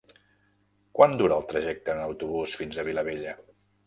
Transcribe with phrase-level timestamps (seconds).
[0.99, 3.37] Quant dura el trajecte en autobús fins a Vilabella?